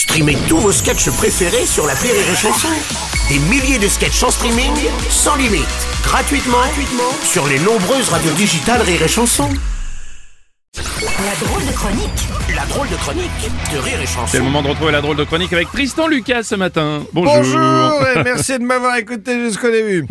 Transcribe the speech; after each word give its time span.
Streamez 0.00 0.38
tous 0.48 0.56
vos 0.56 0.72
sketchs 0.72 1.10
préférés 1.10 1.66
sur 1.66 1.86
la 1.86 1.92
Rire 1.92 2.14
et 2.14 2.34
Chanson. 2.34 2.68
Des 3.28 3.38
milliers 3.50 3.78
de 3.78 3.86
sketchs 3.86 4.22
en 4.22 4.30
streaming, 4.30 4.72
sans 5.10 5.36
limite, 5.36 5.66
gratuitement, 6.02 6.56
gratuitement 6.56 7.12
sur 7.22 7.46
les 7.46 7.58
nombreuses 7.58 8.08
radios 8.08 8.32
digitales 8.32 8.80
Rire 8.80 9.02
et 9.02 9.08
Chanson. 9.08 9.50
La 10.74 11.46
drôle 11.46 11.66
de 11.66 11.72
chronique 11.72 12.28
La 12.56 12.64
drôle 12.64 12.88
de 12.88 12.94
chronique 12.96 13.30
de 13.74 13.78
Rire 13.78 14.00
et 14.02 14.06
Chanson. 14.06 14.26
C'est 14.28 14.38
le 14.38 14.44
moment 14.44 14.62
de 14.62 14.68
retrouver 14.68 14.90
la 14.92 15.02
drôle 15.02 15.16
de 15.18 15.24
chronique 15.24 15.52
avec 15.52 15.70
Tristan 15.70 16.06
Lucas 16.08 16.44
ce 16.44 16.54
matin. 16.54 17.02
Bonjour. 17.12 17.34
Bonjour 17.34 18.06
et 18.16 18.22
merci 18.24 18.58
de 18.58 18.64
m'avoir 18.64 18.96
écouté 18.96 19.38
jusqu'au 19.38 19.70
début. 19.70 20.06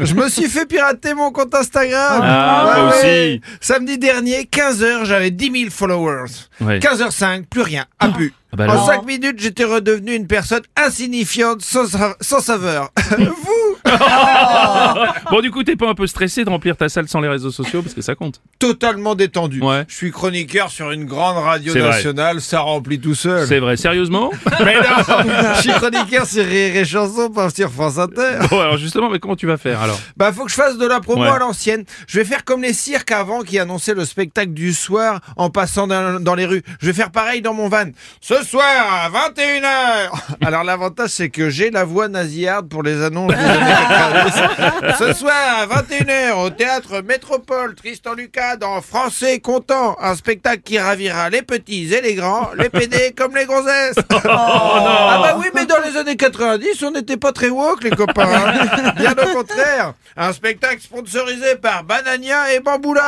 Je 0.00 0.14
me 0.14 0.28
suis 0.28 0.48
fait 0.48 0.66
pirater 0.66 1.12
mon 1.12 1.32
compte 1.32 1.52
Instagram. 1.56 2.20
Ah, 2.22 2.66
Ouais, 2.76 2.82
moi 2.82 2.90
ouais. 2.92 2.98
aussi. 3.32 3.40
Samedi 3.60 3.98
dernier, 3.98 4.44
15h, 4.44 5.04
j'avais 5.06 5.32
10 5.32 5.50
000 5.62 5.70
followers. 5.72 6.30
Ouais. 6.60 6.78
15h05, 6.78 7.46
plus 7.46 7.62
rien, 7.62 7.84
à 7.98 8.08
plus. 8.10 8.32
Ah 8.54 8.56
bah 8.56 8.66
en 8.68 8.70
alors. 8.70 8.86
5 8.86 9.04
minutes, 9.04 9.40
j'étais 9.40 9.64
redevenu 9.64 10.14
une 10.14 10.28
personne 10.28 10.62
insignifiante, 10.76 11.60
sans, 11.62 11.86
sa- 11.88 12.14
sans 12.20 12.38
saveur. 12.38 12.92
Vous 13.18 13.63
Bon, 15.30 15.40
du 15.40 15.50
coup, 15.50 15.62
t'es 15.64 15.76
pas 15.76 15.88
un 15.88 15.94
peu 15.94 16.06
stressé 16.06 16.44
de 16.44 16.50
remplir 16.50 16.76
ta 16.76 16.88
salle 16.88 17.08
sans 17.08 17.20
les 17.20 17.28
réseaux 17.28 17.50
sociaux 17.50 17.82
parce 17.82 17.94
que 17.94 18.02
ça 18.02 18.14
compte. 18.14 18.40
Totalement 18.58 19.14
détendu. 19.14 19.60
Ouais. 19.60 19.84
Je 19.88 19.94
suis 19.94 20.10
chroniqueur 20.10 20.70
sur 20.70 20.90
une 20.90 21.04
grande 21.06 21.42
radio 21.42 21.72
C'est 21.72 21.80
vrai. 21.80 21.90
nationale, 21.90 22.40
ça 22.40 22.60
remplit 22.60 23.00
tout 23.00 23.14
seul. 23.14 23.46
C'est 23.46 23.58
vrai, 23.58 23.76
sérieusement 23.76 24.30
Mais 24.64 24.74
non, 24.74 25.24
je 25.56 25.60
suis 25.62 25.72
chroniqueur 25.72 26.26
sur 26.26 26.44
Rire 26.44 26.76
et 26.76 26.84
Chanson, 26.84 27.30
pas 27.30 27.50
sur 27.50 27.70
France 27.70 27.98
Inter. 27.98 28.38
Bon, 28.50 28.60
alors 28.60 28.76
justement, 28.76 29.10
mais 29.10 29.18
comment 29.18 29.36
tu 29.36 29.46
vas 29.46 29.56
faire 29.56 29.80
alors? 29.80 29.98
Bah 30.16 30.32
faut 30.32 30.44
que 30.44 30.50
je 30.50 30.56
fasse 30.56 30.78
de 30.78 30.86
la 30.86 31.00
promo 31.00 31.22
Ouais. 31.22 31.28
à 31.30 31.38
l'ancienne. 31.38 31.84
Je 32.06 32.18
vais 32.18 32.24
faire 32.24 32.44
comme 32.44 32.62
les 32.62 32.72
cirques 32.74 33.10
avant 33.12 33.40
qui 33.40 33.58
annonçaient 33.58 33.94
le 33.94 34.04
spectacle 34.04 34.52
du 34.52 34.72
soir 34.74 35.20
en 35.36 35.48
passant 35.50 35.86
dans, 35.86 36.20
dans 36.20 36.34
les 36.34 36.44
rues. 36.44 36.62
Je 36.80 36.86
vais 36.86 36.92
faire 36.92 37.10
pareil 37.10 37.40
dans 37.42 37.54
mon 37.54 37.68
van. 37.68 37.86
Ce 38.20 38.42
soir 38.44 38.64
à 39.04 39.08
21h. 39.10 40.10
Alors 40.46 40.64
l'avantage 40.64 41.10
c'est 41.10 41.30
que 41.30 41.48
j'ai 41.50 41.70
la 41.70 41.84
voix 41.84 42.08
nasillarde 42.08 42.68
pour 42.68 42.82
les 42.82 43.02
annonces 43.02 43.32
des 43.32 43.38
années 43.40 43.58
90. 43.58 43.83
Ce 44.98 45.12
soir 45.12 45.34
à 45.58 45.66
21h 45.66 46.32
au 46.44 46.50
théâtre 46.50 47.02
Métropole, 47.02 47.74
Tristan 47.74 48.14
Lucas 48.14 48.56
dans 48.56 48.80
Français 48.80 49.40
content, 49.40 49.96
un 50.00 50.14
spectacle 50.14 50.62
qui 50.62 50.78
ravira 50.78 51.30
les 51.30 51.42
petits 51.42 51.92
et 51.92 52.00
les 52.00 52.14
grands, 52.14 52.50
les 52.56 52.68
PD 52.68 53.12
comme 53.16 53.34
les 53.34 53.44
gonzesses. 53.44 53.96
Ah 54.26 55.20
bah 55.22 55.36
oui, 55.38 55.46
mais 55.54 55.66
dans 55.66 55.80
les 55.84 55.96
années 56.14 56.32
90, 56.32 56.82
on 56.84 56.90
n'était 56.92 57.16
pas 57.16 57.32
très 57.32 57.48
woke, 57.48 57.82
les 57.84 57.90
copains. 57.90 58.28
hein. 58.28 58.92
Bien 58.96 59.12
au 59.12 59.34
contraire. 59.36 59.94
Un 60.16 60.32
spectacle 60.32 60.80
sponsorisé 60.80 61.56
par 61.60 61.82
Banania 61.84 62.54
et 62.54 62.60
Bamboula. 62.60 63.02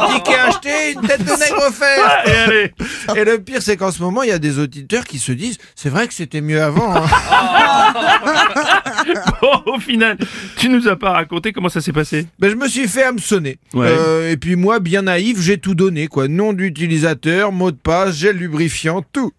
Un 0.00 0.12
ticket 0.14 0.34
acheté, 0.34 0.92
une 0.94 1.06
tête 1.06 1.24
de 1.24 1.30
nègre 1.30 1.66
offerte. 1.68 2.28
Et 2.28 2.30
allez 2.32 2.74
Et 3.16 3.24
le 3.24 3.38
pire, 3.38 3.62
c'est 3.62 3.76
qu'en 3.76 3.92
ce 3.92 4.02
moment, 4.02 4.22
il 4.22 4.30
y 4.30 4.32
a 4.32 4.38
des 4.38 4.58
auditeurs 4.58 5.04
qui 5.04 5.18
se 5.18 5.32
disent, 5.32 5.58
c'est 5.76 5.88
vrai 5.88 6.08
que 6.08 6.14
c'était 6.14 6.40
mieux 6.40 6.62
avant. 6.62 6.94
hein. 6.96 7.04
Bon, 9.40 9.72
au 9.74 9.80
final, 9.80 10.16
tu 10.56 10.68
nous 10.68 10.86
as 10.86 10.94
pas 10.96 11.10
raconté 11.10 11.52
comment 11.52 11.68
ça 11.68 11.80
s'est 11.80 11.92
passé 11.92 12.26
Ben, 12.38 12.50
je 12.50 12.54
me 12.54 12.68
suis 12.68 12.86
fait 12.86 13.02
hameçonner. 13.02 13.58
Ouais. 13.74 13.88
Euh, 13.88 14.30
et 14.30 14.36
puis 14.36 14.54
moi, 14.54 14.78
bien 14.78 15.02
naïf, 15.02 15.40
j'ai 15.40 15.58
tout 15.58 15.74
donné, 15.74 16.06
quoi. 16.06 16.28
Nom 16.28 16.52
d'utilisateur, 16.52 17.50
mot 17.50 17.72
de 17.72 17.76
passe, 17.76 18.14
gel 18.14 18.36
lubrifiant, 18.36 19.02
tout. 19.12 19.32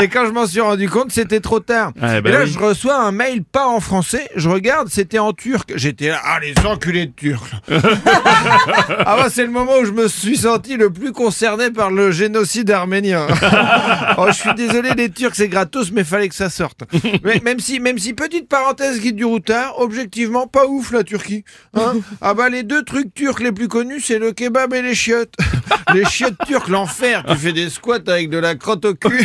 et 0.00 0.06
quand 0.08 0.26
je 0.26 0.30
m'en 0.30 0.46
suis 0.46 0.60
rendu 0.60 0.88
compte, 0.88 1.10
c'était 1.10 1.40
trop 1.40 1.58
tard. 1.58 1.75
Ouais, 1.84 2.20
bah 2.20 2.30
et 2.30 2.32
là, 2.32 2.40
oui. 2.44 2.50
je 2.50 2.58
reçois 2.58 2.98
un 2.98 3.12
mail 3.12 3.44
pas 3.44 3.66
en 3.66 3.80
français. 3.80 4.28
Je 4.36 4.48
regarde, 4.48 4.88
c'était 4.90 5.18
en 5.18 5.32
turc. 5.32 5.72
J'étais 5.76 6.08
là, 6.08 6.20
ah, 6.24 6.38
les 6.40 6.54
enculés 6.66 7.06
de 7.06 7.12
turcs. 7.12 7.50
ah 7.70 9.16
bah, 9.16 9.28
c'est 9.30 9.44
le 9.44 9.50
moment 9.50 9.78
où 9.80 9.84
je 9.84 9.92
me 9.92 10.08
suis 10.08 10.38
senti 10.38 10.76
le 10.76 10.90
plus 10.90 11.12
concerné 11.12 11.70
par 11.70 11.90
le 11.90 12.10
génocide 12.10 12.70
arménien. 12.70 13.26
oh, 14.18 14.26
je 14.28 14.34
suis 14.34 14.54
désolé, 14.54 14.90
les 14.96 15.10
Turcs, 15.10 15.34
c'est 15.34 15.48
gratos, 15.48 15.90
mais 15.92 16.04
fallait 16.04 16.28
que 16.28 16.34
ça 16.34 16.50
sorte. 16.50 16.84
Mais 17.24 17.40
même 17.42 17.60
si, 17.60 17.80
même 17.80 17.98
si, 17.98 18.14
petite 18.14 18.48
parenthèse 18.48 19.00
guide 19.00 19.16
du 19.16 19.24
routard, 19.24 19.78
objectivement, 19.78 20.46
pas 20.46 20.66
ouf 20.66 20.92
la 20.92 21.04
Turquie. 21.04 21.44
Hein 21.74 21.94
ah 22.20 22.34
bah, 22.34 22.48
les 22.48 22.62
deux 22.62 22.82
trucs 22.82 23.14
turcs 23.14 23.40
les 23.40 23.52
plus 23.52 23.68
connus, 23.68 24.00
c'est 24.00 24.18
le 24.18 24.32
kebab 24.32 24.74
et 24.74 24.82
les 24.82 24.94
chiottes. 24.94 25.34
les 25.94 26.04
chiottes 26.04 26.38
turques, 26.46 26.68
l'enfer. 26.68 27.24
Tu 27.28 27.36
fais 27.36 27.52
des 27.52 27.70
squats 27.70 27.98
avec 28.06 28.30
de 28.30 28.38
la 28.38 28.54
crotte 28.54 28.84
au 28.84 28.94
cul. 28.94 29.24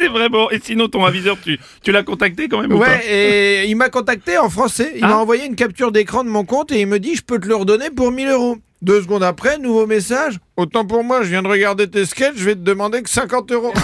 C'est 0.00 0.08
vraiment. 0.08 0.50
Et 0.50 0.58
sinon, 0.62 0.88
ton 0.88 1.04
aviseur, 1.04 1.36
tu, 1.42 1.58
tu 1.82 1.92
l'as 1.92 2.02
contacté 2.02 2.48
quand 2.48 2.60
même 2.60 2.72
ou 2.72 2.78
Ouais, 2.78 3.06
et 3.08 3.64
il 3.68 3.74
m'a 3.76 3.88
contacté 3.90 4.38
en 4.38 4.48
français. 4.48 4.92
Il 4.96 5.04
Ah. 5.04 5.08
m'a 5.08 5.16
envoyé 5.18 5.44
une 5.46 5.56
capture 5.56 5.92
d'écran 5.92 6.24
de 6.24 6.28
mon 6.30 6.44
compte 6.44 6.72
et 6.72 6.80
il 6.80 6.86
me 6.86 6.98
dit 6.98 7.14
je 7.16 7.22
peux 7.22 7.38
te 7.38 7.46
le 7.46 7.54
redonner 7.56 7.90
pour 7.90 8.10
1000 8.10 8.28
euros. 8.28 8.56
Deux 8.82 9.02
secondes 9.02 9.22
après, 9.22 9.58
nouveau 9.58 9.86
message. 9.86 10.38
Autant 10.60 10.84
pour 10.84 11.02
moi, 11.02 11.22
je 11.22 11.28
viens 11.30 11.42
de 11.42 11.48
regarder 11.48 11.88
tes 11.88 12.04
sketchs, 12.04 12.36
je 12.36 12.44
vais 12.44 12.54
te 12.54 12.60
demander 12.60 13.00
que 13.00 13.08
50 13.08 13.50
euros. 13.52 13.72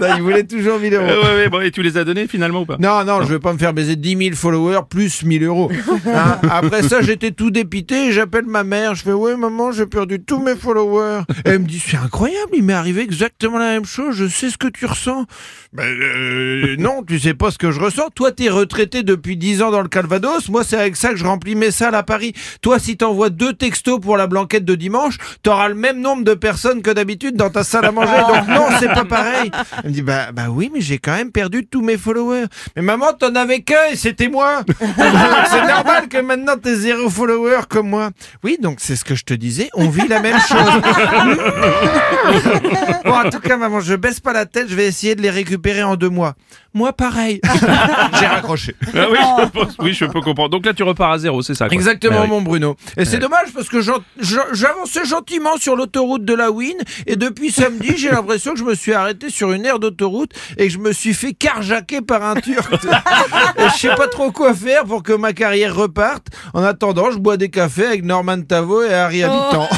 Non, 0.00 0.06
il 0.16 0.22
voulait 0.22 0.44
toujours 0.44 0.78
1000 0.78 0.92
pas 0.92 0.96
euros. 0.96 1.10
Euh, 1.10 1.22
ouais, 1.22 1.42
ouais, 1.42 1.48
bon, 1.50 1.60
et 1.60 1.70
tu 1.70 1.82
les 1.82 1.98
as 1.98 2.04
donnés 2.04 2.26
finalement 2.26 2.62
ou 2.62 2.64
pas? 2.66 2.76
Non, 2.78 3.04
non, 3.04 3.22
je 3.22 3.28
vais 3.28 3.38
pas 3.38 3.52
me 3.52 3.58
faire 3.58 3.74
baiser 3.74 3.96
10 3.96 4.16
000 4.16 4.34
followers 4.34 4.80
plus 4.88 5.22
1000 5.22 5.44
euros. 5.44 5.70
Hein, 6.06 6.38
Après 6.50 6.82
ça, 6.82 7.02
j'étais 7.02 7.30
tout 7.30 7.50
dépité 7.50 8.06
et 8.06 8.12
j'appelle 8.12 8.46
ma 8.46 8.64
mère. 8.64 8.94
Je 8.94 9.02
fais, 9.02 9.12
ouais, 9.12 9.36
maman, 9.36 9.70
j'ai 9.72 9.86
perdu 9.86 10.20
tous 10.22 10.40
mes 10.40 10.56
followers. 10.56 11.22
Et 11.44 11.50
elle 11.50 11.60
me 11.60 11.66
dit, 11.66 11.78
c'est 11.78 11.96
incroyable, 11.98 12.52
il 12.54 12.62
m'est 12.64 12.72
arrivé 12.72 13.02
exactement 13.02 13.58
la 13.58 13.72
même 13.72 13.84
chose. 13.84 14.16
Je 14.16 14.26
sais 14.26 14.50
ce 14.50 14.56
que 14.58 14.68
tu 14.68 14.86
ressens. 14.86 15.26
Ben, 15.72 15.84
euh, 15.84 16.76
non, 16.78 17.02
tu 17.06 17.18
sais 17.18 17.34
pas 17.34 17.50
ce 17.50 17.58
que 17.58 17.70
je 17.70 17.80
ressens. 17.80 18.10
Toi, 18.14 18.32
t'es 18.32 18.48
retraité 18.48 19.02
depuis 19.02 19.36
10 19.36 19.62
ans 19.62 19.70
dans 19.70 19.82
le 19.82 19.88
Calvados. 19.88 20.48
Moi, 20.48 20.64
c'est 20.64 20.76
avec 20.78 20.96
ça 20.96 21.10
que 21.10 21.16
je 21.16 21.24
remplis 21.24 21.54
mes 21.54 21.70
salles 21.70 21.94
à 21.94 22.02
Paris. 22.02 22.32
Toi, 22.62 22.78
si 22.78 22.96
t'envoies 22.96 23.30
deux 23.30 23.52
textos 23.52 24.00
pour 24.00 24.16
la 24.16 24.26
blanquette 24.26 24.64
de 24.64 24.74
dimanche, 24.74 25.18
t'auras 25.42 25.68
le 25.68 25.74
même 25.74 26.00
nombre 26.00 26.24
de 26.24 26.34
personnes 26.34 26.82
que 26.82 26.90
d'habitude 26.90 27.36
dans 27.36 27.50
ta 27.50 27.64
salle 27.64 27.84
à 27.84 27.92
manger. 27.92 28.20
Donc 28.28 28.48
non, 28.48 28.66
c'est 28.78 28.92
pas 28.92 29.04
pareil. 29.04 29.50
Elle 29.82 29.90
me 29.90 29.94
dit, 29.94 30.02
bah, 30.02 30.32
bah 30.32 30.46
oui, 30.50 30.70
mais 30.72 30.80
j'ai 30.80 30.98
quand 30.98 31.14
même 31.14 31.32
perdu 31.32 31.66
tous 31.66 31.82
mes 31.82 31.96
followers. 31.96 32.46
Mais 32.76 32.82
maman, 32.82 33.12
t'en 33.12 33.34
avais 33.34 33.60
qu'un 33.60 33.86
et 33.92 33.96
c'était 33.96 34.28
moi. 34.28 34.62
c'est 34.78 35.66
normal 35.66 36.08
que 36.08 36.18
maintenant 36.18 36.56
t'aies 36.56 36.76
zéro 36.76 37.08
follower 37.08 37.60
comme 37.68 37.88
moi. 37.88 38.10
Oui, 38.42 38.58
donc 38.60 38.78
c'est 38.80 38.96
ce 38.96 39.04
que 39.04 39.14
je 39.14 39.24
te 39.24 39.34
disais. 39.34 39.70
On 39.74 39.88
vit 39.88 40.08
la 40.08 40.20
même 40.20 40.40
chose. 40.40 40.50
bon, 43.04 43.12
en 43.12 43.30
tout 43.30 43.40
cas, 43.40 43.56
maman, 43.56 43.80
je 43.80 43.94
baisse 43.94 44.20
pas 44.20 44.32
la 44.32 44.46
tête. 44.46 44.68
Je 44.68 44.74
vais 44.74 44.86
essayer 44.86 45.14
de 45.14 45.22
les 45.22 45.30
récupérer 45.30 45.82
en 45.82 45.96
deux 45.96 46.10
mois. 46.10 46.34
Moi, 46.72 46.92
pareil. 46.92 47.40
j'ai 48.20 48.26
raccroché. 48.26 48.76
Ah 48.94 49.06
oui, 49.10 49.18
je 49.42 49.48
pense- 49.48 49.76
oui, 49.80 49.92
je 49.92 50.04
peux 50.04 50.20
comprendre. 50.20 50.50
Donc 50.50 50.64
là, 50.66 50.72
tu 50.72 50.82
repars 50.84 51.10
à 51.10 51.18
zéro, 51.18 51.42
c'est 51.42 51.54
ça 51.54 51.66
quoi 51.66 51.74
Exactement, 51.74 52.22
oui. 52.22 52.28
mon 52.28 52.42
Bruno. 52.42 52.76
Et 52.96 53.04
c'est 53.04 53.18
dommage 53.18 53.48
parce 53.54 53.68
que 53.68 53.80
j'avançais 53.80 55.04
gentiment 55.04 55.56
sur 55.58 55.74
l'autoroute 55.76 56.24
de 56.24 56.34
la 56.34 56.50
Win 56.50 56.76
et 57.06 57.16
depuis 57.16 57.50
samedi, 57.50 57.96
j'ai 57.96 58.10
l'impression 58.10 58.52
que 58.52 58.58
je 58.58 58.64
me 58.64 58.74
suis 58.74 58.92
arrêté 58.92 59.30
sur 59.30 59.52
une 59.52 59.66
aire 59.66 59.78
d'autoroute 59.80 60.32
et 60.58 60.68
que 60.68 60.72
je 60.72 60.78
me 60.78 60.92
suis 60.92 61.14
fait 61.14 61.32
carjacker 61.32 62.02
par 62.02 62.22
un 62.22 62.34
Turc. 62.36 62.72
et 63.58 63.68
je 63.74 63.78
sais 63.78 63.94
pas 63.96 64.06
trop 64.06 64.30
quoi 64.30 64.54
faire 64.54 64.84
pour 64.84 65.02
que 65.02 65.12
ma 65.12 65.32
carrière 65.32 65.74
reparte. 65.74 66.28
En 66.54 66.62
attendant, 66.62 67.10
je 67.10 67.18
bois 67.18 67.36
des 67.36 67.48
cafés 67.50 67.86
avec 67.86 68.04
Norman 68.04 68.42
Tavo 68.42 68.82
et 68.82 68.92
Harry 68.94 69.22
Habitant. 69.24 69.68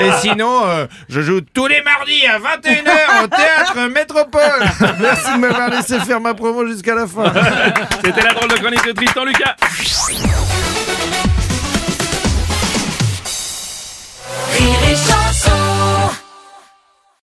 et 0.00 0.10
sinon, 0.20 0.66
euh, 0.66 0.86
je 1.08 1.20
joue 1.22 1.40
tous 1.40 1.66
les 1.66 1.80
mardis 1.82 2.26
à 2.26 2.38
21h 2.38 3.24
au 3.24 3.26
théâtre 3.28 3.88
Métropole. 3.92 4.42
Merci 5.00 5.32
de 5.32 5.38
laissé 5.68 5.98
faire 6.00 6.20
ma 6.20 6.34
promo 6.34 6.66
jusqu'à 6.66 6.94
la 6.94 7.06
fin. 7.06 7.32
C'était 8.04 8.22
la 8.22 8.34
drôle 8.34 8.48
de 8.50 8.54
chronique 8.54 8.86
de 8.86 8.92
Tristan 8.92 9.24
Lucas. 9.24 9.56